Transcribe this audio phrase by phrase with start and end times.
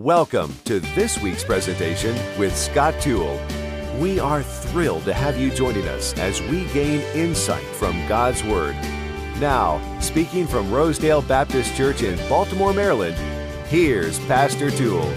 [0.00, 3.38] Welcome to this week's presentation with Scott Toole.
[3.98, 8.74] We are thrilled to have you joining us as we gain insight from God's Word.
[9.40, 13.14] Now, speaking from Rosedale Baptist Church in Baltimore, Maryland,
[13.66, 15.12] here's Pastor Toole.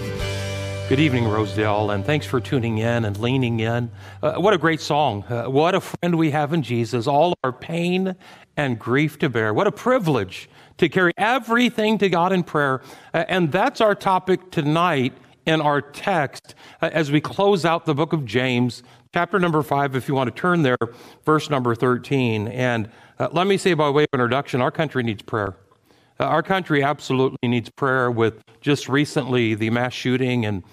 [0.90, 3.90] Good evening, Rosedale, and thanks for tuning in and leaning in.
[4.22, 5.24] Uh, what a great song.
[5.30, 7.08] Uh, what a friend we have in Jesus.
[7.08, 8.18] All our pain
[8.58, 9.54] and grief to bear.
[9.54, 10.50] What a privilege
[10.84, 12.82] to carry everything to God in prayer.
[13.14, 15.14] Uh, and that's our topic tonight
[15.46, 18.84] in our text uh, as we close out the book of James,
[19.14, 20.78] chapter number five, if you want to turn there,
[21.26, 22.50] verse number 13.
[22.50, 25.56] And uh, let me say by way of introduction, our country needs prayer.
[26.20, 30.64] Our country absolutely needs prayer with just recently the mass shooting in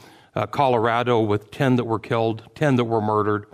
[0.50, 3.46] Colorado with 10 that were killed, 10 that were murdered.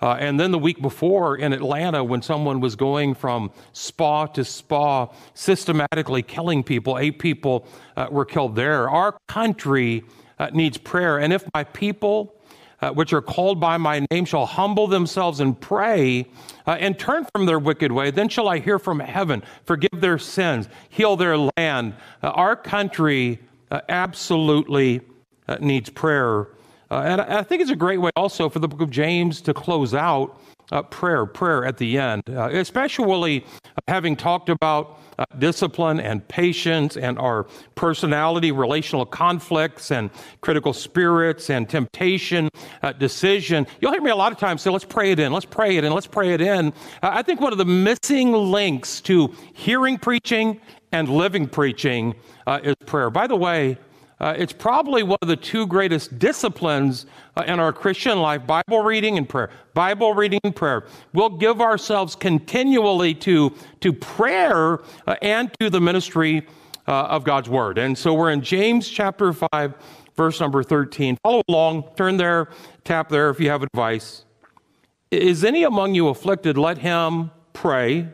[0.00, 4.44] Uh, and then the week before in Atlanta, when someone was going from spa to
[4.44, 7.66] spa, systematically killing people, eight people
[7.96, 8.88] uh, were killed there.
[8.88, 10.04] Our country
[10.38, 11.18] uh, needs prayer.
[11.18, 12.32] And if my people,
[12.80, 16.26] uh, which are called by my name, shall humble themselves and pray
[16.64, 20.18] uh, and turn from their wicked way, then shall I hear from heaven, forgive their
[20.18, 21.94] sins, heal their land.
[22.22, 23.40] Uh, our country
[23.88, 25.00] absolutely
[25.60, 26.48] needs prayer.
[26.90, 29.52] Uh, and I think it's a great way also for the book of James to
[29.52, 33.44] close out uh, prayer, prayer at the end, uh, especially
[33.86, 37.44] having talked about uh, discipline and patience and our
[37.74, 42.48] personality, relational conflicts and critical spirits and temptation,
[42.82, 43.66] uh, decision.
[43.80, 45.84] You'll hear me a lot of times say, let's pray it in, let's pray it
[45.84, 46.68] in, let's pray it in.
[47.02, 50.60] Uh, I think one of the missing links to hearing preaching
[50.92, 52.14] and living preaching
[52.62, 53.10] is prayer.
[53.10, 53.76] By the way,
[54.20, 58.82] uh, it's probably one of the two greatest disciplines uh, in our Christian life Bible
[58.82, 59.50] reading and prayer.
[59.74, 60.84] Bible reading and prayer.
[61.12, 66.46] We'll give ourselves continually to, to prayer uh, and to the ministry
[66.88, 67.78] uh, of God's Word.
[67.78, 69.74] And so we're in James chapter 5,
[70.16, 71.16] verse number 13.
[71.22, 72.48] Follow along, turn there,
[72.82, 74.24] tap there if you have advice.
[75.10, 76.58] Is any among you afflicted?
[76.58, 78.08] Let him pray.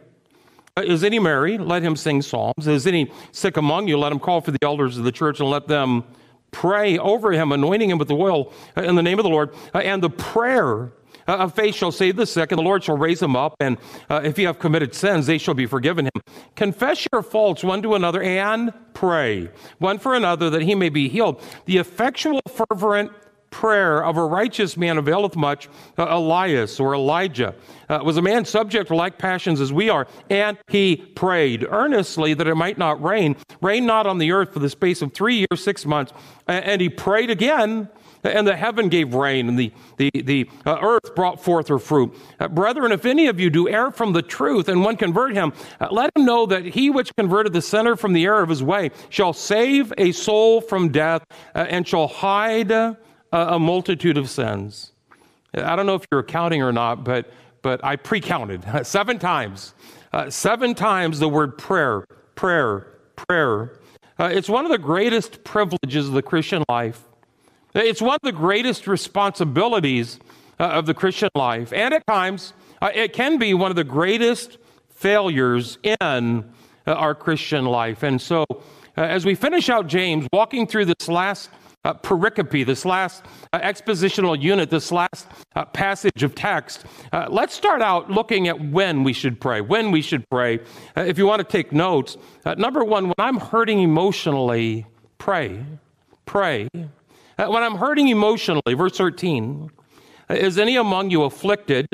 [0.77, 1.57] Uh, is any merry?
[1.57, 2.67] Let him sing psalms.
[2.67, 3.97] Is any sick among you?
[3.97, 6.03] Let him call for the elders of the church and let them
[6.51, 9.55] pray over him, anointing him with the oil uh, in the name of the Lord.
[9.73, 10.93] Uh, and the prayer
[11.29, 13.55] of faith shall save the sick, and the Lord shall raise him up.
[13.61, 13.79] And
[14.11, 16.23] if you have committed sins, they shall be forgiven him.
[16.57, 21.09] Confess your faults one to another and pray one for another that he may be
[21.09, 21.41] healed.
[21.65, 23.13] The effectual, fervent
[23.55, 25.69] prayer of a righteous man availeth much.
[25.97, 27.55] Uh, Elias or Elijah
[27.89, 32.35] uh, was a man subject to like passions as we are, and he prayed earnestly
[32.35, 33.37] that it might not rain.
[33.63, 36.13] Rain not on the earth for the space of three years, six months.
[36.49, 37.89] And he prayed again,
[38.25, 42.13] and the heaven gave rain, and the, the, the uh, earth brought forth her fruit.
[42.41, 45.53] Uh, brethren, if any of you do err from the truth, and one convert him,
[45.81, 48.63] uh, let him know that he which converted the sinner from the error of his
[48.63, 52.97] way shall save a soul from death, uh, and shall hide
[53.35, 54.93] a, multitude of sins.
[55.55, 57.31] I don't know if you're counting or not, but,
[57.63, 59.75] but I pre counted seven times.
[60.13, 62.05] Uh, seven times the word prayer,
[62.37, 62.87] prayer,
[63.17, 63.79] prayer.
[64.19, 67.03] Uh, it's one of the greatest privileges of the Christian life.
[67.75, 70.21] It's one of the greatest responsibilities
[70.61, 71.73] uh, of the Christian life.
[71.73, 74.59] And at times, uh, it can be one of the greatest
[74.91, 75.99] failures in
[76.87, 78.05] uh, our Christian life.
[78.05, 78.45] And so,
[78.97, 81.51] uh, as we finish out James, walking through this last
[81.85, 87.55] uh, pericope, this last uh, expositional unit, this last uh, passage of text, uh, let's
[87.55, 89.61] start out looking at when we should pray.
[89.61, 90.61] When we should pray.
[90.97, 94.87] Uh, if you want to take notes, uh, number one, when I'm hurting emotionally,
[95.19, 95.65] pray.
[96.27, 96.69] Pray.
[96.73, 99.71] when I'm hurting emotionally, verse 13,
[100.31, 101.87] is any among you afflicted?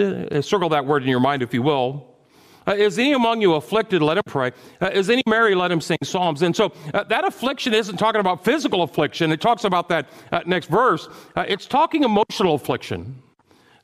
[0.44, 2.09] circle that word in your mind, if you will.
[2.66, 4.02] Uh, is any among you afflicted?
[4.02, 4.52] Let him pray.
[4.80, 5.54] Uh, is any merry?
[5.54, 6.42] Let him sing psalms.
[6.42, 9.32] And so uh, that affliction isn't talking about physical affliction.
[9.32, 11.08] It talks about that uh, next verse.
[11.36, 13.22] Uh, it's talking emotional affliction.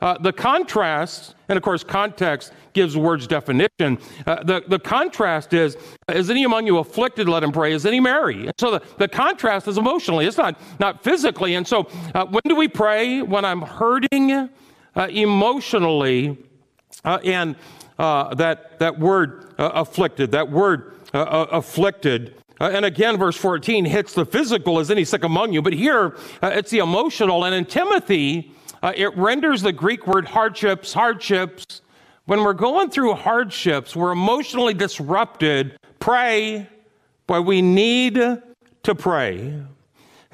[0.03, 3.98] Uh, the contrast, and of course, context gives words definition.
[4.26, 5.78] the, the contrast is,
[6.12, 7.31] is any among you afflicted?
[7.31, 7.72] Let him pray.
[7.72, 8.44] Is any merry?
[8.44, 10.26] And so the, the contrast is emotionally.
[10.26, 11.54] It's not, not physically.
[11.54, 13.22] And so when do we pray?
[13.22, 14.50] When I'm hurting
[14.94, 16.37] emotionally
[17.06, 17.56] and
[17.99, 22.35] uh, that, that word uh, afflicted, that word uh, uh afflicted.
[22.61, 25.62] Uh, and again, verse 14 hits the physical, is any sick among you?
[25.62, 27.44] But here, uh, it's the emotional.
[27.44, 31.82] And in Timothy, it renders the Greek word hardships, hardships.
[32.26, 35.76] When we're going through hardships, we're emotionally disrupted.
[35.99, 36.69] Pray,
[37.26, 39.61] but we need to pray.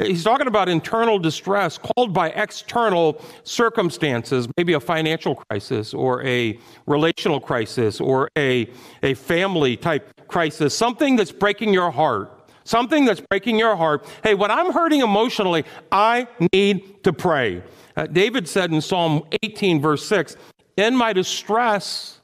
[0.07, 6.59] He's talking about internal distress called by external circumstances, maybe a financial crisis or a
[6.87, 8.69] relational crisis or a,
[9.03, 14.07] a family type crisis, something that's breaking your heart, something that's breaking your heart.
[14.23, 17.63] Hey, when I'm hurting emotionally, I need to pray.
[17.97, 20.37] Uh, David said in Psalm 18, verse 6,
[20.77, 22.21] In my distress,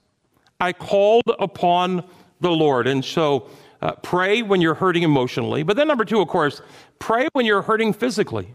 [0.61, 2.05] I called upon
[2.41, 2.87] the Lord.
[2.87, 3.49] And so
[3.81, 5.63] uh, pray when you're hurting emotionally.
[5.63, 6.63] But then, number two, of course,
[6.99, 8.55] pray when you're hurting physically.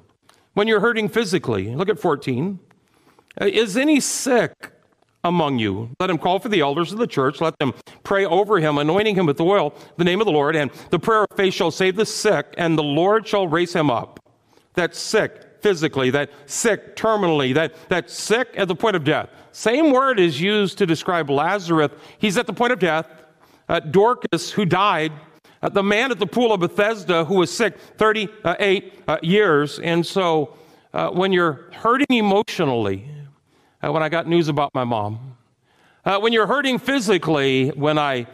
[0.53, 1.75] When you're hurting physically.
[1.75, 2.59] Look at 14.
[3.39, 4.71] Uh, is any sick
[5.23, 5.89] among you?
[5.99, 7.41] Let him call for the elders of the church.
[7.41, 7.73] Let them
[8.03, 10.55] pray over him, anointing him with oil, the name of the Lord.
[10.55, 13.89] And the prayer of faith shall save the sick, and the Lord shall raise him
[13.89, 14.19] up.
[14.75, 19.29] That sick physically, that sick terminally, that, that sick at the point of death.
[19.51, 21.91] Same word is used to describe Lazarus.
[22.17, 23.07] He's at the point of death.
[23.69, 25.13] Uh, Dorcas, who died,
[25.63, 29.79] uh, the man at the pool of Bethesda who was sick 38 uh, years.
[29.79, 30.57] And so
[30.93, 33.09] uh, when you're hurting emotionally,
[33.81, 35.37] uh, when I got news about my mom,
[36.03, 38.27] uh, when you're hurting physically, when I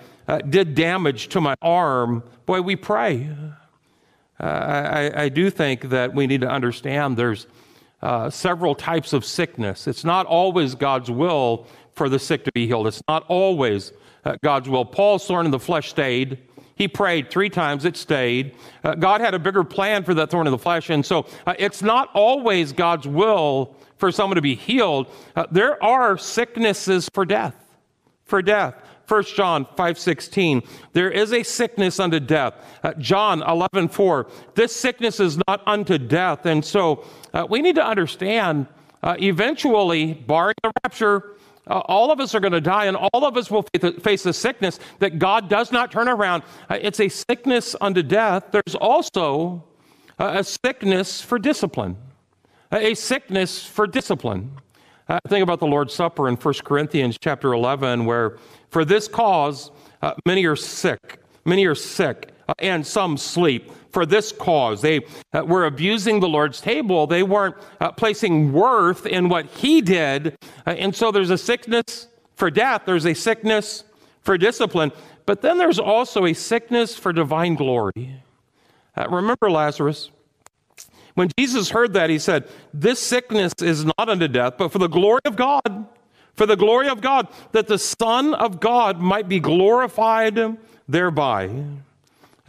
[0.49, 3.29] did damage to my arm, boy, we pray.
[4.39, 7.45] I, I, do think that we need to understand there's
[8.29, 9.85] several types of sickness.
[9.85, 12.87] It's not always God's will for the sick to be healed.
[12.87, 13.91] It's not always
[14.25, 14.85] uh, God's will.
[14.85, 16.37] Paul's thorn in the flesh stayed.
[16.79, 18.55] He prayed three times, it stayed.
[18.85, 20.89] Uh, God had a bigger plan for that thorn in the flesh.
[20.89, 25.07] And so uh, it's not always God's will for someone to be healed.
[25.35, 27.53] Uh, there are sicknesses for death,
[28.23, 28.75] for death.
[29.09, 32.53] 1 John 5:16 There is a sickness unto death.
[32.81, 36.45] Uh, John 11:4 This sickness is not unto death.
[36.45, 37.03] And so
[37.33, 38.67] uh, we need to understand
[39.03, 41.35] uh, eventually barring the rapture
[41.69, 43.63] uh, all of us are going to die and all of us will
[44.01, 46.44] face a sickness that God does not turn around.
[46.69, 48.45] Uh, it's a sickness unto death.
[48.51, 49.63] There's also
[50.18, 51.98] uh, a sickness for discipline.
[52.71, 54.51] A sickness for discipline.
[55.27, 58.38] think about the Lord's Supper in 1 Corinthians chapter 11 where
[58.69, 59.71] for this cause,
[60.01, 61.19] uh, many are sick.
[61.45, 63.71] Many are sick, uh, and some sleep.
[63.91, 65.01] For this cause, they
[65.33, 67.07] uh, were abusing the Lord's table.
[67.07, 70.37] They weren't uh, placing worth in what He did.
[70.65, 73.83] Uh, and so there's a sickness for death, there's a sickness
[74.21, 74.91] for discipline,
[75.25, 78.21] but then there's also a sickness for divine glory.
[79.09, 80.09] Remember Lazarus?
[81.15, 84.87] When Jesus heard that, he said, This sickness is not unto death, but for the
[84.87, 85.87] glory of God
[86.39, 90.57] for the glory of God, that the Son of God might be glorified
[90.87, 91.49] thereby.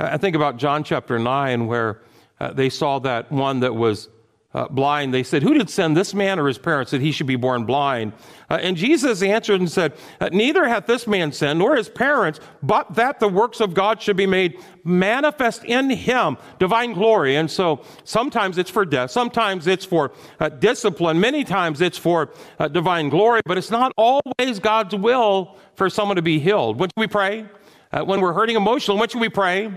[0.05, 2.01] I think about John chapter 9, where
[2.39, 4.09] uh, they saw that one that was
[4.53, 5.15] uh, blind.
[5.15, 7.67] They said, Who did send this man or his parents that he should be born
[7.67, 8.13] blind?
[8.49, 12.41] Uh, and Jesus answered and said, uh, Neither hath this man sinned, nor his parents,
[12.63, 17.37] but that the works of God should be made manifest in him, divine glory.
[17.37, 22.31] And so sometimes it's for death, sometimes it's for uh, discipline, many times it's for
[22.59, 26.79] uh, divine glory, but it's not always God's will for someone to be healed.
[26.79, 27.47] When should we pray?
[27.93, 29.73] Uh, when we're hurting emotionally, what should we pray?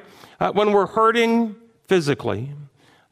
[0.51, 1.55] when we're hurting
[1.87, 2.49] physically.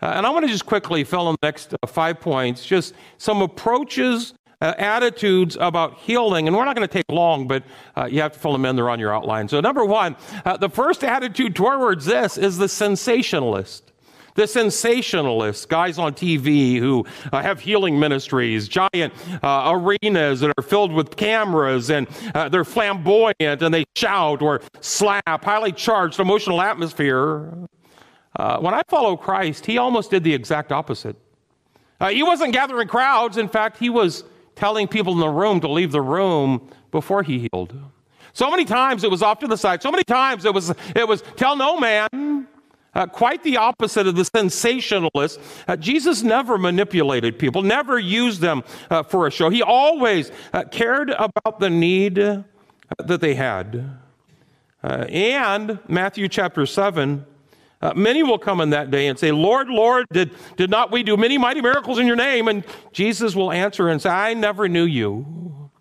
[0.02, 2.96] Uh, and I want to just quickly fill in the next uh, five points, just
[3.20, 6.48] some approaches, uh, attitudes about healing.
[6.48, 7.64] And we're not going to take long, but
[7.96, 8.76] uh, you have to fill them in.
[8.76, 9.48] They're on your outline.
[9.48, 13.91] So, number one, uh, the first attitude towards this is the sensationalist.
[14.36, 19.14] The sensationalists, guys on TV who uh, have healing ministries, giant
[19.44, 24.62] uh, arenas that are filled with cameras, and uh, they're flamboyant and they shout or
[24.80, 27.54] slap, highly charged emotional atmosphere.
[28.38, 31.18] Uh, when I follow Christ, he almost did the exact opposite.
[32.00, 33.38] Uh, he wasn't gathering crowds.
[33.38, 34.24] In fact, he was
[34.56, 37.74] telling people in the room to leave the room before he healed.
[38.34, 39.82] So many times it was off to the side.
[39.82, 42.48] So many times it was, it was tell no man.
[42.94, 45.40] Uh, quite the opposite of the sensationalist.
[45.68, 49.50] Uh, Jesus never manipulated people, never used them uh, for a show.
[49.50, 52.44] He always uh, cared about the need uh,
[52.98, 53.98] that they had.
[54.84, 57.26] Uh, and Matthew chapter 7
[57.82, 61.02] uh, many will come in that day and say, Lord, Lord, did, did not we
[61.02, 62.48] do many mighty miracles in your name?
[62.48, 65.72] And Jesus will answer and say, I never knew you.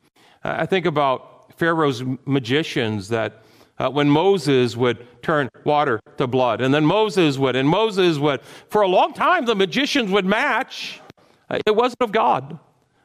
[0.42, 3.42] I think about Pharaoh's magicians that
[3.80, 8.42] uh, when Moses would turn water to blood, and then Moses would, and Moses would,
[8.68, 11.00] for a long time, the magicians would match.
[11.48, 12.58] Uh, it wasn't of God.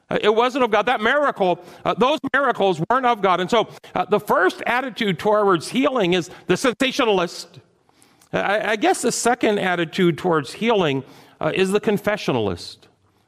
[0.10, 0.86] Uh, it wasn't of God.
[0.86, 3.39] That miracle, uh, those miracles weren't of God.
[3.39, 3.70] And so
[4.10, 7.60] the first attitude towards healing is the sensationalist.
[8.34, 11.03] I, I guess the second attitude towards healing
[11.39, 12.77] uh, is the confessionalist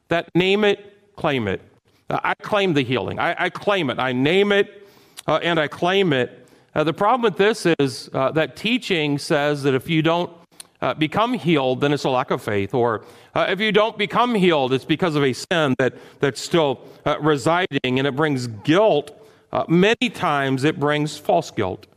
[0.10, 1.62] that name it, claim it.
[2.10, 3.20] Uh, I claim the healing.
[3.20, 4.00] I, I, claim it.
[4.00, 4.88] I name it
[5.27, 6.47] uh, and I claim it.
[6.78, 10.32] Uh, the problem with this is uh, that teaching says that if you don't
[10.80, 12.76] uh, become healed, then it's a lack of faith.
[12.76, 13.04] Or
[13.36, 16.82] if you don't become healed, it's because of a sin that, that's still
[17.20, 19.20] residing and it brings guilt.
[19.68, 21.88] many times it brings false guilt.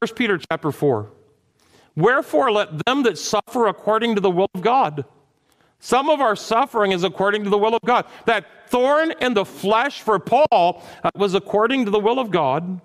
[0.00, 1.12] 1 Peter chapter 4.
[1.94, 5.04] Wherefore, let them that suffer according to the will of God.
[5.78, 8.04] Some of our suffering is according to the will of God.
[8.26, 12.80] That thorn in the flesh for Paul uh, was according to the will of God.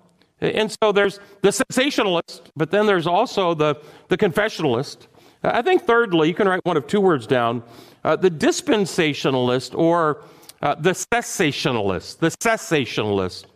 [0.52, 5.06] And so there's the sensationalist, but then there's also the, the confessionalist.
[5.42, 7.62] I think, thirdly, you can write one of two words down
[8.02, 10.22] uh, the dispensationalist or
[10.62, 12.18] uh, the cessationalist.
[12.18, 13.46] The cessationalist.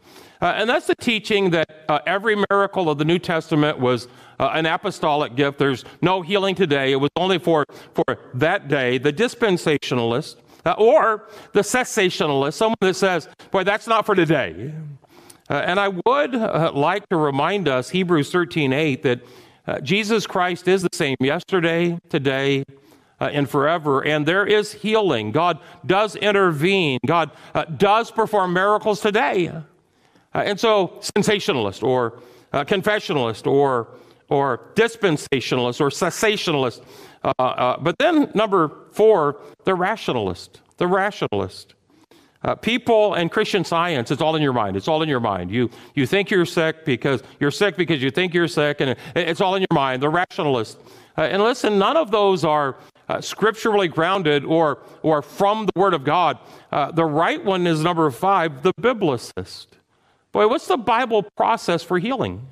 [0.40, 4.06] Uh, and that's the teaching that uh, every miracle of the New Testament was
[4.38, 5.58] uh, an apostolic gift.
[5.58, 6.92] There's no healing today.
[6.92, 8.04] It was only for, for
[8.34, 8.98] that day.
[8.98, 14.72] The dispensationalist uh, or the cessationalist, someone that says, boy, that's not for today.
[15.50, 19.20] Uh, and I would uh, like to remind us, Hebrews 13 8, that
[19.82, 22.64] Jesus Christ is the same yesterday, today,
[23.20, 24.04] uh, and forever.
[24.04, 25.32] And there is healing.
[25.32, 27.00] God does intervene.
[27.06, 29.48] God uh, does perform miracles today.
[29.48, 29.62] Uh,
[30.34, 32.20] and so, sensationalist or
[32.52, 33.88] uh, confessionalist or,
[34.28, 36.82] or dispensationalist or cessationalist.
[37.22, 40.60] Uh, uh, but then, number four, the rationalist.
[40.76, 41.74] The rationalist.
[42.42, 44.76] Uh, people and Christian science, it's all in your mind.
[44.76, 45.50] It's all in your mind.
[45.50, 48.98] You, you think you're sick because you're sick because you think you're sick, and it,
[49.14, 50.02] it's all in your mind.
[50.02, 50.78] The rationalist.
[51.16, 52.76] Uh, and listen, none of those are
[53.08, 56.38] uh, scripturally grounded or, or from the Word of God.
[56.70, 59.66] Uh, the right one is number five, the biblicist.
[60.30, 62.46] Boy, what's the Bible process for healing?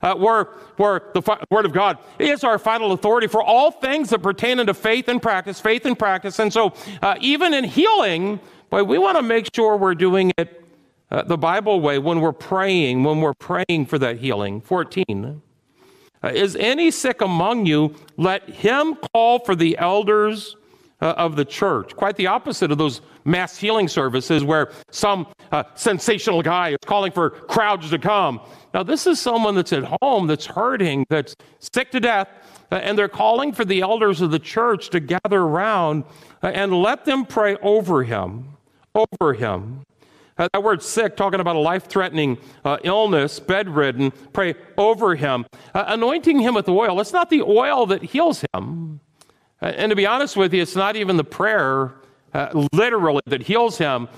[0.00, 0.44] Uh, where,
[0.76, 4.60] where the fi- Word of God is our final authority for all things that pertain
[4.60, 6.38] unto faith and practice, faith and practice.
[6.38, 8.38] And so, uh, even in healing,
[8.70, 10.64] boy, we want to make sure we're doing it
[11.10, 14.60] uh, the Bible way when we're praying, when we're praying for that healing.
[14.60, 15.40] 14.
[16.22, 17.94] Uh, is any sick among you?
[18.16, 20.56] Let him call for the elders
[21.00, 21.94] uh, of the church.
[21.94, 27.12] Quite the opposite of those mass healing services where some uh, sensational guy is calling
[27.12, 28.40] for crowds to come.
[28.74, 32.28] Now, this is someone that's at home, that's hurting, that's sick to death,
[32.72, 36.04] uh, and they're calling for the elders of the church to gather around
[36.42, 38.57] uh, and let them pray over him.
[38.98, 39.84] Over him.
[40.36, 45.46] Uh, that word sick, talking about a life threatening uh, illness, bedridden, pray over him.
[45.74, 47.00] Uh, anointing him with oil.
[47.00, 49.00] It's not the oil that heals him.
[49.60, 51.94] Uh, and to be honest with you, it's not even the prayer
[52.34, 54.08] uh, literally that heals him.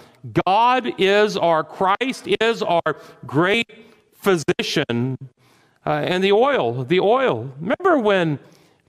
[0.46, 2.96] God is our, Christ is our
[3.26, 3.70] great
[4.12, 5.16] physician.
[5.86, 7.50] Uh, and the oil, the oil.
[7.58, 8.38] Remember when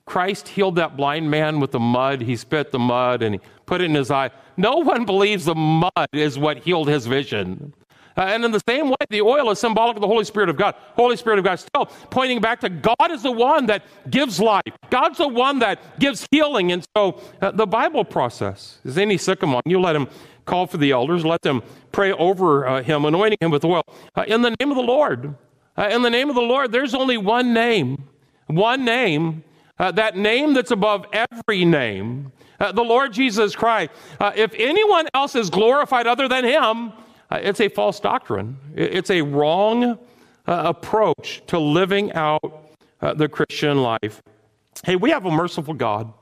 [0.06, 2.22] Christ healed that blind man with the mud?
[2.22, 4.32] He spit the mud and he put it in his eye.
[4.62, 7.74] No one believes the mud is what healed his vision.
[8.16, 10.56] Uh, and in the same way, the oil is symbolic of the Holy Spirit of
[10.56, 10.76] God.
[10.96, 14.62] Holy Spirit of God still pointing back to God is the one that gives life.
[14.92, 16.72] God's the one that gives healing.
[16.72, 20.08] And so uh, the Bible process is any sick among you, let him
[20.46, 23.82] call for the elders, let them pray over uh, him, anointing him with oil.
[24.16, 25.34] Uh, in the name of the Lord.
[25.76, 28.04] Uh, in the name of the Lord, there's only one name.
[28.46, 29.44] One name.
[29.80, 32.32] Uh, that name that's above every name.
[32.72, 33.92] The Lord Jesus Christ.
[34.36, 36.94] if anyone else is glorified other than him,
[37.32, 38.58] uh, it's a false doctrine.
[38.76, 39.98] It's a wrong uh,
[40.46, 44.22] approach to living out uh, the Christian life.
[44.84, 46.14] Hey, we have a merciful God,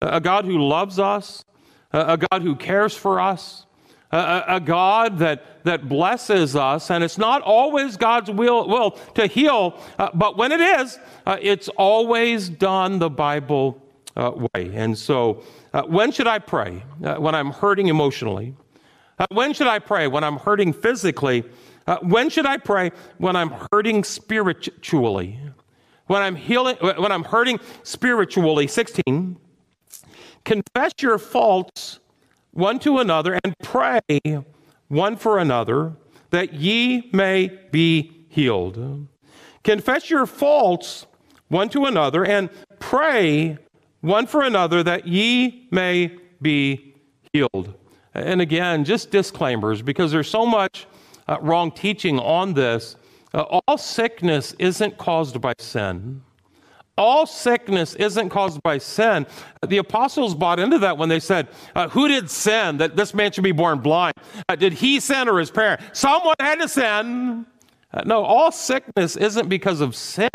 [0.00, 1.44] a God who loves us,
[1.92, 3.66] a God who cares for us,
[4.12, 9.26] a, a, God that, that blesses us, and it's not always God's will, will to
[9.26, 13.82] heal, uh, but when it is, uh, it's always done the Bible
[14.16, 14.70] uh, way.
[14.74, 15.42] And so,
[15.82, 16.84] when should I pray?
[17.00, 18.54] when I'm hurting emotionally.
[19.18, 20.06] Uh, when should I pray?
[20.06, 21.44] When I'm hurting physically.
[21.86, 22.90] Uh, when should I pray?
[23.18, 25.40] When I'm hurting spiritually.
[26.06, 28.66] When I'm healing, when I'm hurting spiritually.
[28.66, 29.36] 16.
[30.44, 31.98] Confess your faults
[32.52, 34.00] one to another and pray
[34.88, 35.94] one for another
[36.30, 39.08] that ye may be healed.
[39.64, 41.06] Confess your faults
[41.48, 43.58] one to another and pray
[44.06, 46.94] one for another that ye may be
[47.32, 47.74] healed.
[48.14, 50.86] And again, just disclaimers because there's so much
[51.28, 52.96] uh, wrong teaching on this.
[53.34, 56.22] Uh, all sickness isn't caused by sin.
[56.96, 59.26] All sickness isn't caused by sin.
[59.66, 63.32] The apostles bought into that when they said, uh, Who did sin that this man
[63.32, 64.14] should be born blind?
[64.48, 65.82] Uh, did he sin or his parent?
[65.92, 67.44] Someone had to sin.
[68.04, 70.30] No, all sickness isn't because of sin.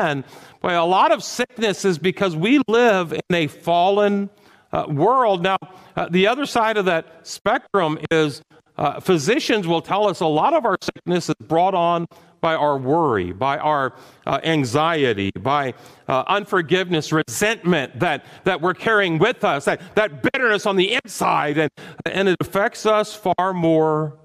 [0.61, 4.29] But a lot of sickness is because we live in a fallen
[4.71, 5.43] uh, world.
[5.43, 5.57] Now,
[5.95, 8.41] uh, the other side of that spectrum is
[8.77, 12.07] uh, physicians will tell us a lot of our sickness is brought on
[12.39, 13.93] by our worry, by our
[14.25, 15.73] uh, anxiety, by
[16.07, 21.57] uh, unforgiveness, resentment that, that we're carrying with us, that, that bitterness on the inside,
[21.59, 21.71] and,
[22.05, 24.17] and it affects us far more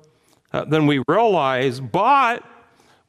[0.53, 1.79] uh, than we realize.
[1.79, 2.43] But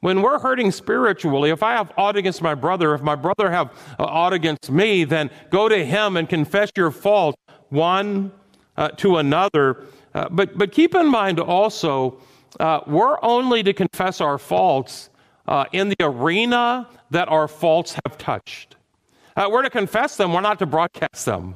[0.00, 3.72] When we're hurting spiritually, if I have aught against my brother, if my brother have
[3.98, 7.36] uh, aught against me, then go to him and confess your fault
[7.70, 8.30] one
[8.76, 9.86] uh, to another.
[10.14, 12.20] Uh, but, but keep in mind also,
[12.60, 15.10] uh, we're only to confess our faults
[15.48, 18.76] uh, in the arena that our faults have touched.
[19.38, 21.54] Uh, we're to confess them, we're not to broadcast them.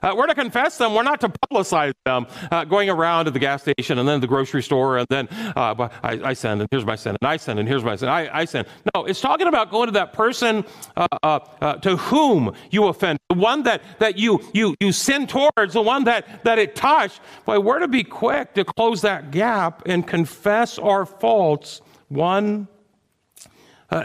[0.00, 3.38] Uh, we're to confess them, we're not to publicize them, uh, going around to the
[3.38, 5.26] gas station and then the grocery store and then
[5.56, 8.08] uh, I, I send and here's my sin and I send and here's my sin.
[8.08, 8.68] I, I send.
[8.94, 10.64] No, it's talking about going to that person
[10.96, 15.74] uh, uh, to whom you offend, the one that, that you, you, you sin towards,
[15.74, 17.20] the one that, that it touched.
[17.44, 22.68] Boy, we're to be quick to close that gap and confess our faults one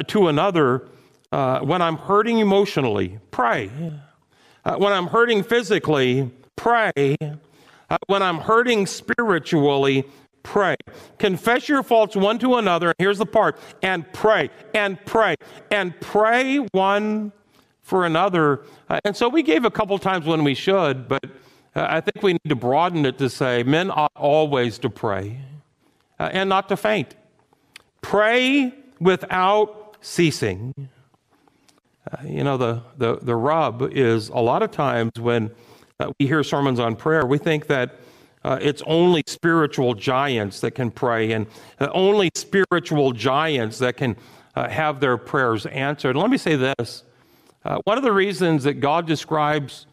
[0.07, 0.87] to another
[1.31, 3.69] uh, when I'm hurting emotionally, pray.
[4.63, 7.17] Uh, when I'm hurting physically, pray.
[7.89, 10.05] Uh, when I'm hurting spiritually,
[10.43, 10.75] pray.
[11.17, 12.93] Confess your faults one to another.
[12.97, 15.35] Here's the part and pray, and pray,
[15.71, 17.31] and pray one
[17.81, 18.61] for another.
[18.89, 21.23] Uh, and so we gave a couple times when we should, but
[21.75, 25.39] uh, I think we need to broaden it to say men ought always to pray
[26.19, 27.15] uh, and not to faint.
[28.01, 30.73] Pray without ceasing.
[32.11, 35.51] Uh, you know, the, the, the rub is a lot of times when
[35.99, 37.95] uh, we hear sermons on prayer, we think that
[38.43, 41.47] uh, it's only spiritual giants that can pray and
[41.79, 44.15] uh, only spiritual giants that can
[44.55, 46.11] uh, have their prayers answered.
[46.11, 47.03] And let me say this
[47.63, 49.87] uh, one of the reasons that God describes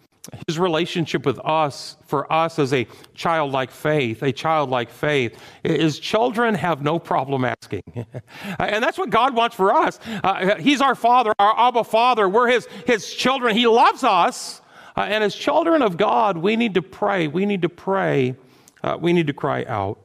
[0.46, 6.54] his relationship with us, for us as a childlike faith, a childlike faith, is children
[6.54, 7.82] have no problem asking.
[8.58, 9.98] and that's what God wants for us.
[10.06, 12.28] Uh, he's our Father, our Abba Father.
[12.28, 13.56] We're His, his children.
[13.56, 14.60] He loves us.
[14.96, 17.26] Uh, and as children of God, we need to pray.
[17.26, 18.36] We need to pray.
[18.82, 19.98] Uh, we need to cry out.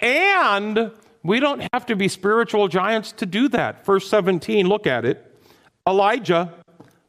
[0.00, 3.84] And we don't have to be spiritual giants to do that.
[3.84, 5.30] Verse 17, look at it.
[5.86, 6.52] Elijah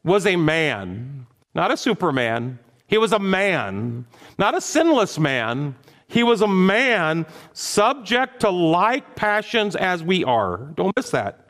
[0.02, 1.26] was a man
[1.56, 2.58] not a superman.
[2.86, 4.04] He was a man,
[4.38, 5.74] not a sinless man.
[6.06, 10.58] He was a man subject to like passions as we are.
[10.76, 11.40] Don't miss that.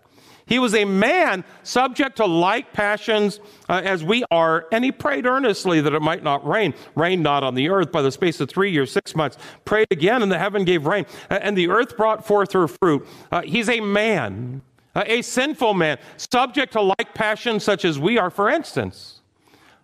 [0.46, 5.26] He was a man subject to like passions uh, as we are, and he prayed
[5.26, 6.72] earnestly that it might not rain.
[6.94, 9.36] Rain not on the earth by the space of three years, six months.
[9.64, 13.04] Prayed again, and the heaven gave rain, and the earth brought forth her fruit.
[13.32, 14.62] Uh, he's a man,
[14.94, 19.15] uh, a sinful man, subject to like passions such as we are, for instance.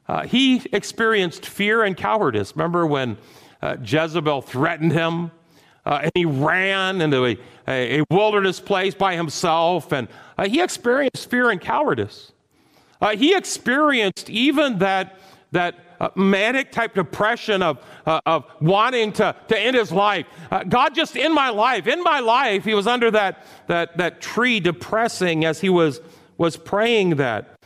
[0.09, 2.55] Uh, he experienced fear and cowardice.
[2.57, 3.17] Remember when
[3.61, 5.31] uh, Jezebel threatened him?
[5.85, 10.07] Uh, and he ran into a, a, a, wilderness place by himself, and
[10.39, 12.33] uh, he experienced fear and cowardice.
[13.01, 15.19] Uh, he experienced even that,
[15.51, 20.27] that uh, manic type depression of, of wanting to, to end his life.
[20.69, 24.61] God, just in my life, in my life, he was under that, that, that tree
[24.61, 26.01] depressing as he was,
[26.39, 27.57] was praying that.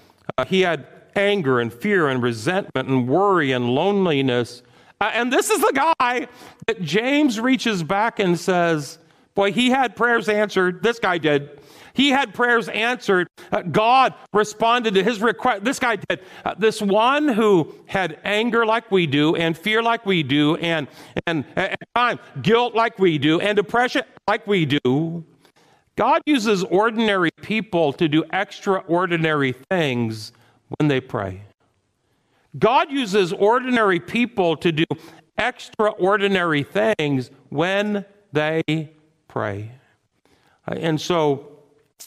[0.46, 4.62] he had anger and fear and resentment and worry and loneliness.
[5.00, 6.28] Uh, and this is the guy
[6.66, 8.98] that James reaches back and says,
[9.34, 10.82] Boy, he had prayers answered.
[10.82, 11.60] This guy did.
[11.92, 13.28] He had prayers answered.
[13.52, 15.62] Uh, God responded to his request.
[15.62, 16.20] This guy did.
[16.42, 20.88] Uh, this one who had anger like we do, and fear like we do, and,
[21.26, 25.24] and at times guilt like we do, and depression like we do.
[25.96, 30.32] God uses ordinary people to do extraordinary things
[30.78, 31.42] when they pray.
[32.58, 34.84] God uses ordinary people to do
[35.38, 38.90] extraordinary things when they
[39.28, 39.72] pray.
[40.66, 41.58] Uh, and so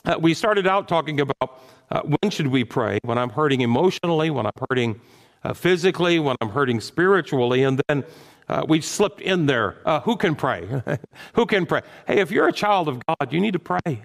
[0.06, 3.00] uh, we started out talking about uh, when should we pray?
[3.04, 5.00] When I'm hurting emotionally, when I'm hurting
[5.44, 8.04] uh, physically, when I'm hurting spiritually, and then
[8.48, 9.78] uh, we slipped in there.
[9.86, 10.82] Uh, who can pray?
[11.34, 11.82] who can pray?
[12.08, 14.04] Hey, if you're a child of God, you need to pray.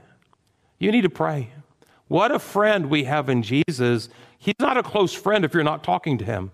[0.78, 1.50] You need to pray.
[2.08, 4.08] What a friend we have in Jesus.
[4.44, 6.50] He's not a close friend if you're not talking to him.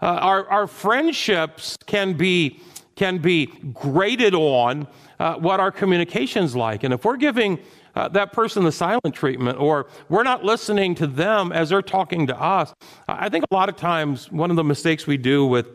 [0.00, 2.60] Uh, our, our friendships can be,
[2.94, 4.86] can be graded on
[5.18, 6.84] uh, what our communication's like.
[6.84, 7.58] And if we're giving
[7.96, 12.28] uh, that person the silent treatment or we're not listening to them as they're talking
[12.28, 12.72] to us,
[13.08, 15.66] I think a lot of times one of the mistakes we do with,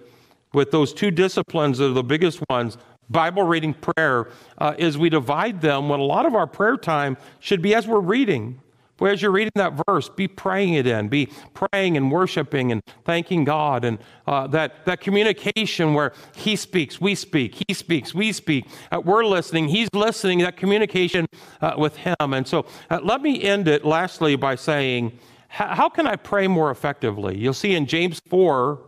[0.54, 2.78] with those two disciplines are the biggest ones
[3.10, 7.18] Bible reading prayer uh, is we divide them when a lot of our prayer time
[7.42, 8.62] should be as we're reading.
[8.98, 12.82] Boy, as you're reading that verse, be praying it in, be praying and worshiping and
[13.06, 18.32] thanking God, and uh, that, that communication where He speaks, we speak, He speaks, we
[18.32, 21.28] speak, uh, we're listening, He's listening, that communication
[21.62, 22.16] uh, with Him.
[22.20, 25.18] And so uh, let me end it lastly by saying,
[25.50, 27.38] how can I pray more effectively?
[27.38, 28.80] You'll see in James 4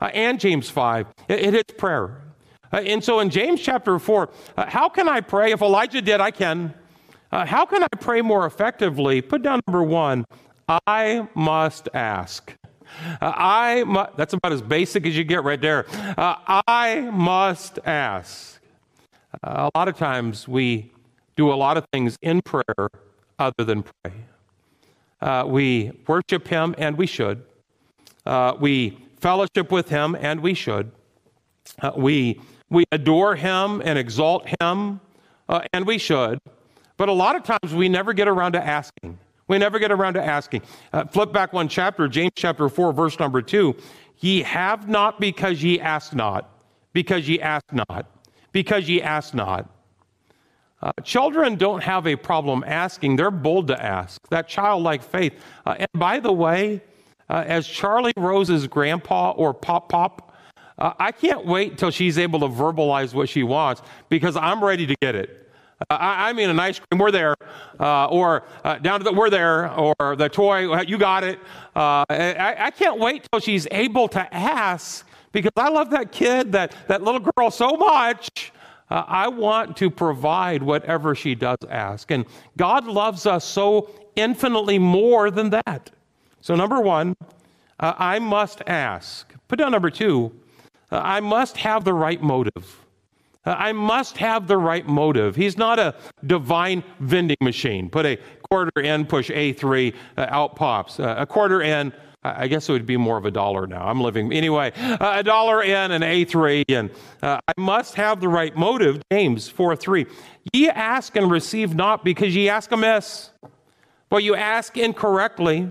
[0.00, 2.20] uh, and James 5, it, it is prayer.
[2.72, 4.28] Uh, and so in James chapter 4,
[4.68, 5.52] how can I pray?
[5.52, 6.74] If Elijah did, I can.
[7.34, 9.20] Uh, how can I pray more effectively?
[9.20, 10.24] Put down number one
[10.86, 12.54] I must ask.
[13.20, 15.84] Uh, I mu- that's about as basic as you get right there.
[16.16, 16.36] Uh,
[16.68, 18.60] I must ask.
[19.42, 20.92] Uh, a lot of times we
[21.34, 22.88] do a lot of things in prayer
[23.40, 24.12] other than pray.
[25.20, 27.42] Uh, we worship Him, and we should.
[28.24, 30.92] Uh, we fellowship with Him, and we should.
[31.82, 35.00] Uh, we, we adore Him and exalt Him,
[35.72, 36.38] and we should.
[36.96, 39.18] But a lot of times we never get around to asking.
[39.48, 40.62] We never get around to asking.
[40.92, 43.74] Uh, flip back one chapter, James chapter 4, verse number 2.
[44.20, 46.50] Ye have not because ye ask not,
[46.92, 48.06] because ye ask not,
[48.52, 49.68] because ye ask not.
[50.80, 54.20] Uh, children don't have a problem asking, they're bold to ask.
[54.28, 55.34] That childlike faith.
[55.66, 56.82] Uh, and by the way,
[57.28, 60.34] uh, as Charlie Rose's grandpa or Pop Pop,
[60.78, 64.86] uh, I can't wait till she's able to verbalize what she wants because I'm ready
[64.86, 65.43] to get it.
[65.90, 67.34] I, I mean, an ice cream, we're there,
[67.80, 71.38] uh, or uh, down to the, we're there, or the toy, you got it.
[71.74, 76.52] Uh, I, I can't wait till she's able to ask because I love that kid,
[76.52, 78.52] that, that little girl so much.
[78.90, 82.10] Uh, I want to provide whatever she does ask.
[82.10, 85.90] And God loves us so infinitely more than that.
[86.40, 87.16] So, number one,
[87.80, 89.32] uh, I must ask.
[89.48, 90.32] Put down number two,
[90.92, 92.83] uh, I must have the right motive.
[93.50, 95.36] I must have the right motive.
[95.36, 95.94] He's not a
[96.26, 97.90] divine vending machine.
[97.90, 100.98] Put a quarter in, push A3, uh, out pops.
[100.98, 103.86] Uh, a quarter in, I guess it would be more of a dollar now.
[103.86, 104.32] I'm living.
[104.32, 106.90] Anyway, uh, a dollar in and A3, and
[107.22, 109.02] uh, I must have the right motive.
[109.12, 110.06] James 4 3.
[110.52, 113.30] Ye ask and receive not because ye ask amiss,
[114.08, 115.68] but you ask incorrectly,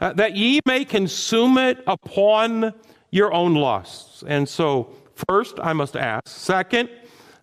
[0.00, 2.72] uh, that ye may consume it upon
[3.10, 4.22] your own lusts.
[4.26, 4.92] And so,
[5.28, 6.28] first, I must ask.
[6.28, 6.88] Second,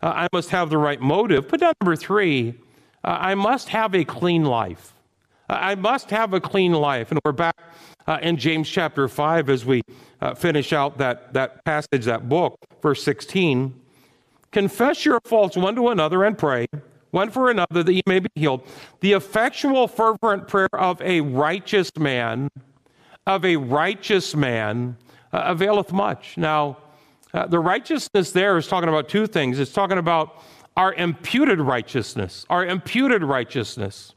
[0.01, 1.47] uh, I must have the right motive.
[1.47, 2.55] Down number three,
[3.03, 4.93] uh, I must have a clean life.
[5.49, 7.11] Uh, I must have a clean life.
[7.11, 7.55] And we're back
[8.05, 9.81] uh, in James chapter 5 as we
[10.21, 13.73] uh, finish out that, that passage, that book, verse 16.
[14.51, 16.67] Confess your faults one to another and pray
[17.11, 18.61] one for another that you may be healed.
[18.99, 22.49] The effectual, fervent prayer of a righteous man,
[23.25, 24.97] of a righteous man,
[25.33, 26.37] uh, availeth much.
[26.37, 26.77] Now,
[27.33, 29.59] uh, the righteousness there is talking about two things.
[29.59, 30.43] It's talking about
[30.75, 34.13] our imputed righteousness, our imputed righteousness.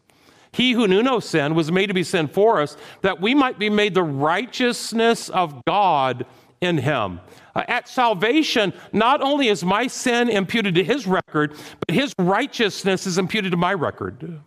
[0.53, 3.59] He who knew no sin was made to be sin for us, that we might
[3.59, 6.27] be made the righteousness of God
[6.61, 7.21] in him.
[7.55, 11.55] Uh, at salvation, not only is my sin imputed to his record,
[11.87, 14.41] but his righteousness is imputed to my record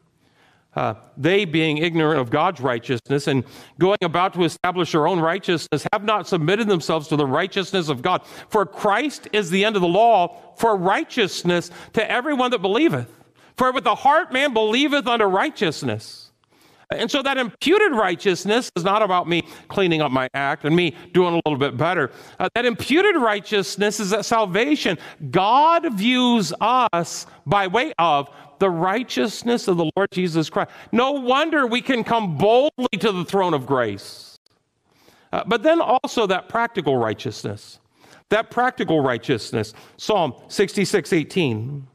[0.75, 3.43] uh, they being ignorant of God's righteousness and
[3.79, 8.01] going about to establish their own righteousness, have not submitted themselves to the righteousness of
[8.01, 8.25] God.
[8.49, 13.09] For Christ is the end of the law for righteousness to everyone that believeth.
[13.57, 16.31] For with the heart man believeth unto righteousness.
[16.89, 20.95] And so that imputed righteousness is not about me cleaning up my act and me
[21.11, 22.11] doing a little bit better.
[22.39, 24.97] Uh, that imputed righteousness is that salvation.
[25.31, 28.29] God views us by way of
[28.63, 30.71] the righteousness of the Lord Jesus Christ.
[30.93, 34.39] No wonder we can come boldly to the throne of grace.
[35.33, 37.81] Uh, but then also that practical righteousness.
[38.29, 39.73] That practical righteousness.
[39.97, 41.85] Psalm 66 18.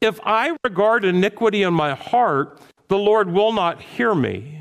[0.00, 4.57] If I regard iniquity in my heart, the Lord will not hear me.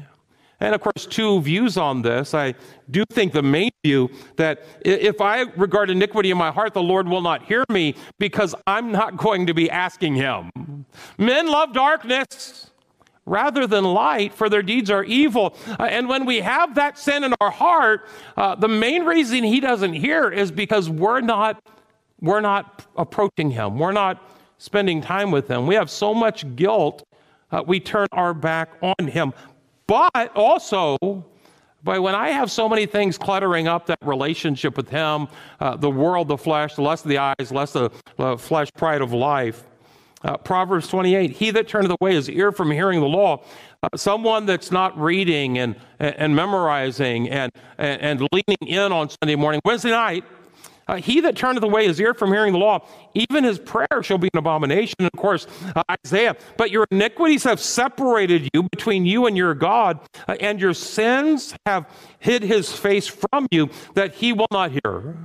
[0.60, 2.34] And of course, two views on this.
[2.34, 2.56] I
[2.90, 7.08] do think the main view that if I regard iniquity in my heart, the Lord
[7.08, 10.50] will not hear me because I'm not going to be asking him.
[11.18, 12.72] Men love darkness
[13.28, 15.56] rather than light, for their deeds are evil.
[15.80, 19.60] Uh, and when we have that sin in our heart, uh, the main reason he
[19.60, 21.62] doesn't hear is because we're not,
[22.22, 23.78] we're not approaching him.
[23.78, 24.24] We're not
[24.58, 25.68] spending time with him.
[25.68, 27.04] We have so much guilt,
[27.52, 29.34] uh, we turn our back on him.
[29.88, 30.98] But also,
[31.84, 35.28] but when I have so many things cluttering up that relationship with Him,
[35.60, 39.02] uh, the world, the flesh, the lust of the eyes, less the uh, flesh, pride
[39.02, 39.64] of life.
[40.24, 43.44] Uh, Proverbs 28 He that turneth away his ear from hearing the law,
[43.84, 49.10] uh, someone that's not reading and, and, and memorizing and, and, and leaning in on
[49.10, 50.26] Sunday morning, Wednesday night,
[50.88, 54.18] uh, he that turneth away his ear from hearing the law, even his prayer shall
[54.18, 54.96] be an abomination.
[55.00, 59.54] And of course, uh, Isaiah, but your iniquities have separated you between you and your
[59.54, 64.72] God, uh, and your sins have hid his face from you that he will not
[64.72, 65.18] hear.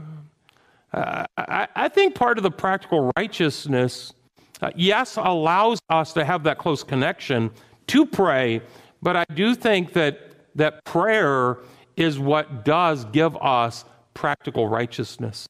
[0.92, 4.12] Uh, I, I, think part of the practical righteousness,
[4.60, 7.50] uh, yes, allows us to have that close connection
[7.86, 8.60] to pray,
[9.00, 11.60] but I do think that, that prayer
[11.96, 15.48] is what does give us practical righteousness.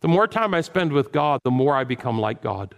[0.00, 2.74] The more time I spend with God, the more I become like God.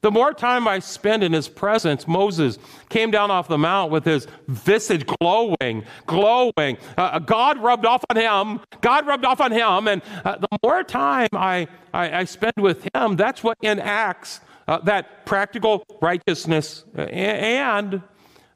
[0.00, 4.04] The more time I spend in his presence, Moses came down off the mount with
[4.04, 6.78] his visage glowing, glowing.
[6.96, 8.60] Uh, God rubbed off on him.
[8.80, 9.88] God rubbed off on him.
[9.88, 14.78] And uh, the more time I, I, I, spend with him, that's what enacts uh,
[14.80, 16.84] that practical righteousness.
[16.94, 17.94] And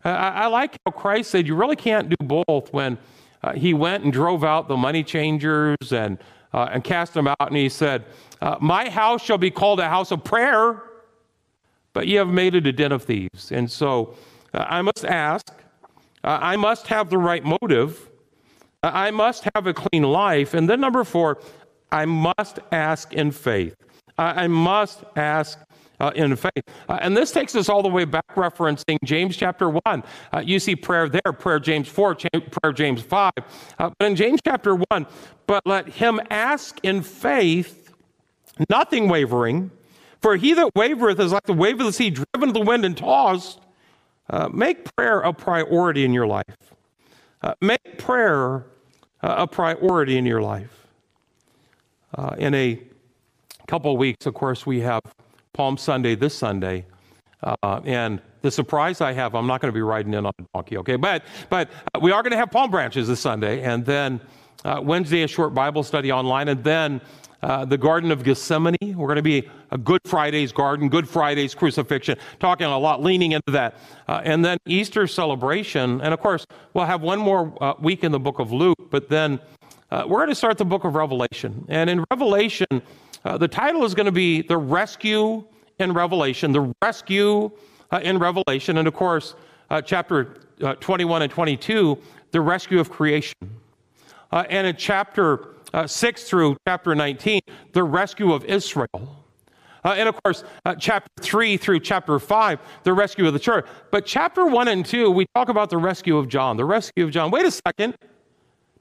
[0.04, 2.98] uh, I, like how Christ said you really can't do both when
[3.42, 6.18] uh, he went and drove out the money changers and,
[6.52, 7.36] uh, and cast them out.
[7.40, 8.04] And he said,
[8.60, 10.82] My house shall be called a house of prayer
[11.92, 13.52] but you have made it a den of thieves.
[13.52, 14.14] And so
[14.54, 15.46] uh, I must ask,
[16.24, 18.10] uh, I must have the right motive,
[18.82, 20.54] uh, I must have a clean life.
[20.54, 21.40] And then, number four,
[21.90, 23.74] I must ask in faith.
[24.18, 25.58] I must ask
[26.02, 26.64] uh, in faith.
[26.88, 29.80] Uh, and this takes us all the way back, referencing James chapter 1.
[29.86, 30.02] Uh,
[30.44, 32.16] you see prayer there, prayer James 4,
[32.50, 33.32] prayer James 5.
[33.78, 35.06] but in James chapter 1,
[35.46, 37.94] but let him ask in faith,
[38.68, 39.70] nothing wavering.
[40.20, 42.84] For he that wavereth is like the wave of the sea, driven to the wind
[42.84, 43.60] and tossed.
[44.30, 46.56] Uh, make prayer a priority in your life.
[47.42, 48.66] Uh, make prayer
[49.22, 50.86] uh, a priority in your life.
[52.14, 52.80] Uh, in a
[53.66, 55.02] couple weeks, of course, we have
[55.54, 56.84] Palm Sunday this Sunday.
[57.42, 60.44] Uh, and the surprise I have, I'm not going to be riding in on a
[60.54, 60.96] donkey, okay?
[60.96, 63.62] But, but uh, we are going to have palm branches this Sunday.
[63.62, 64.20] And then
[64.64, 66.48] Wednesday, a short Bible study online.
[66.48, 67.00] And then
[67.42, 68.76] uh, the Garden of Gethsemane.
[68.80, 73.32] We're going to be a Good Friday's garden, Good Friday's crucifixion, talking a lot, leaning
[73.32, 73.74] into that.
[74.08, 76.00] Uh, and then Easter celebration.
[76.00, 79.08] And of course, we'll have one more uh, week in the book of Luke, but
[79.08, 79.40] then
[79.90, 81.64] uh, we're going to start the book of Revelation.
[81.68, 82.82] And in Revelation,
[83.24, 85.44] uh, the title is going to be The Rescue
[85.78, 87.50] in Revelation, the rescue
[88.02, 88.78] in Revelation.
[88.78, 89.34] And of course,
[89.84, 90.36] chapter
[90.80, 91.98] 21 and 22,
[92.30, 93.34] the rescue of creation.
[94.30, 97.40] and in chapter uh, 6 through chapter 19,
[97.72, 99.24] the rescue of Israel.
[99.84, 103.66] Uh, and of course, uh, chapter 3 through chapter 5, the rescue of the church.
[103.90, 106.56] But chapter 1 and 2, we talk about the rescue of John.
[106.56, 107.30] The rescue of John.
[107.30, 107.96] Wait a second.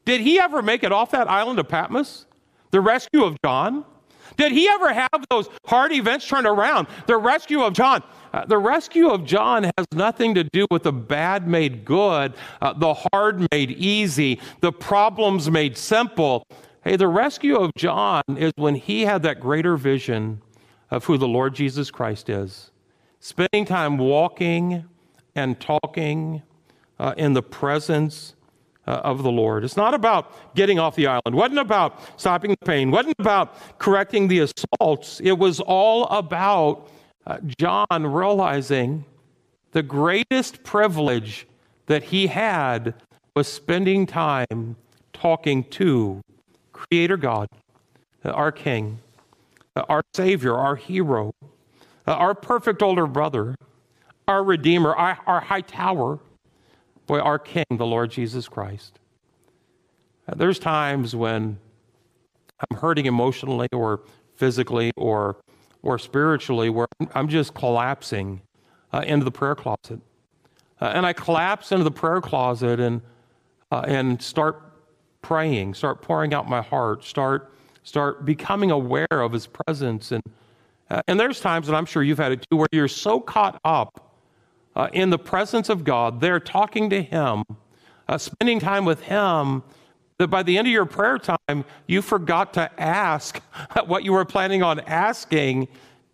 [0.05, 2.27] Did he ever make it off that island of Patmos?
[2.71, 3.85] The rescue of John?
[4.37, 6.87] Did he ever have those hard events turned around?
[7.07, 8.03] The rescue of John.
[8.33, 12.73] Uh, the rescue of John has nothing to do with the bad made good, uh,
[12.73, 16.45] the hard made easy, the problems made simple.
[16.83, 20.41] Hey, the rescue of John is when he had that greater vision
[20.89, 22.71] of who the Lord Jesus Christ is.
[23.19, 24.85] Spending time walking
[25.35, 26.41] and talking
[26.99, 28.35] uh, in the presence
[28.91, 29.63] uh, of the Lord.
[29.63, 31.33] It's not about getting off the island.
[31.33, 32.91] Wasn't about stopping the pain.
[32.91, 35.21] Wasn't about correcting the assaults.
[35.21, 36.89] It was all about
[37.25, 39.05] uh, John realizing
[39.71, 41.47] the greatest privilege
[41.85, 42.93] that he had
[43.33, 44.75] was spending time
[45.13, 46.21] talking to
[46.73, 47.47] Creator God,
[48.25, 48.99] uh, our King,
[49.77, 51.33] uh, our Savior, our hero,
[52.05, 53.55] uh, our perfect older brother,
[54.27, 56.19] our Redeemer, our, our high tower,
[57.07, 58.99] boy, our King, the Lord Jesus Christ.
[60.35, 61.57] There's times when
[62.59, 64.01] I'm hurting emotionally or
[64.35, 65.37] physically or,
[65.81, 68.41] or spiritually where I'm just collapsing
[68.93, 69.99] uh, into the prayer closet.
[70.79, 73.01] Uh, and I collapse into the prayer closet and,
[73.71, 74.61] uh, and start
[75.21, 77.51] praying, start pouring out my heart, start
[77.83, 80.23] start becoming aware of his presence and
[80.89, 83.59] uh, and there's times and I'm sure you've had it too where you're so caught
[83.63, 84.10] up
[84.75, 87.43] uh, in the presence of God, there talking to him,
[88.07, 89.63] uh, spending time with him
[90.17, 93.41] that by the end of your prayer time you forgot to ask
[93.85, 95.67] what you were planning on asking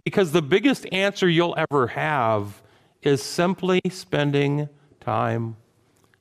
[0.03, 2.61] because the biggest answer you'll ever have
[3.01, 4.69] is simply spending
[5.01, 5.57] time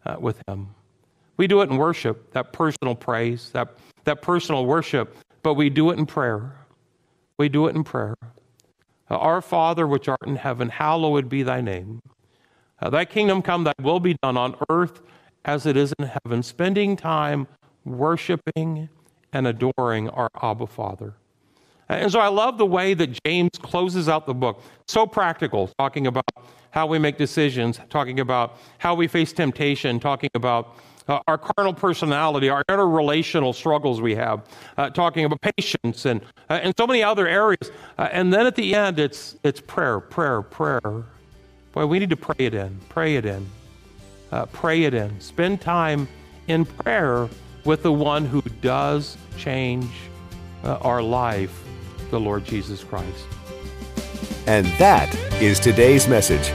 [0.05, 0.69] uh, with him.
[1.37, 5.91] We do it in worship, that personal praise, that, that personal worship, but we do
[5.91, 6.57] it in prayer.
[7.39, 8.17] We do it in prayer.
[9.09, 12.01] Uh, Our Father, which art in heaven, hallowed be thy name.
[12.81, 15.01] Uh, thy kingdom come, thy will be done on earth
[15.45, 17.47] as it is in heaven, spending time
[17.85, 18.89] worshiping
[19.33, 21.15] and adoring our Abba Father.
[21.89, 24.61] And so I love the way that James closes out the book.
[24.89, 26.25] So practical, talking about
[26.71, 30.77] how we make decisions, talking about how we face temptation, talking about
[31.09, 34.45] uh, our carnal personality, our interrelational struggles we have,
[34.77, 37.71] uh, talking about patience and, uh, and so many other areas.
[37.97, 41.05] Uh, and then at the end, it's, it's prayer, prayer, prayer.
[41.77, 43.47] Boy, we need to pray it in, pray it in,
[44.33, 45.21] uh, pray it in.
[45.21, 46.09] Spend time
[46.49, 47.29] in prayer
[47.67, 49.91] with the one who does change
[50.65, 51.63] uh, our life,
[52.11, 53.27] the Lord Jesus Christ.
[54.47, 56.51] And that is today's message.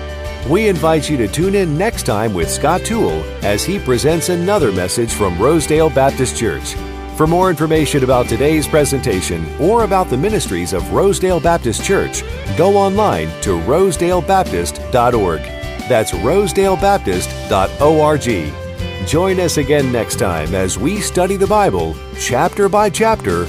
[0.49, 4.71] We invite you to tune in next time with Scott Toole as he presents another
[4.71, 6.75] message from Rosedale Baptist Church.
[7.21, 12.23] For more information about today's presentation or about the ministries of Rosedale Baptist Church,
[12.57, 15.41] go online to rosedalebaptist.org.
[15.87, 19.07] That's rosedalebaptist.org.
[19.07, 23.43] Join us again next time as we study the Bible chapter by chapter,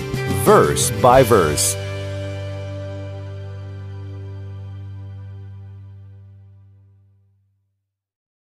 [0.45, 1.75] verse by verse.